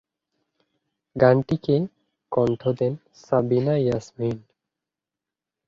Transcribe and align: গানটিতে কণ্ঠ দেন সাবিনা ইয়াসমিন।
গানটিতে 1.15 1.75
কণ্ঠ 2.31 2.61
দেন 2.79 2.93
সাবিনা 3.23 3.75
ইয়াসমিন। 3.77 4.37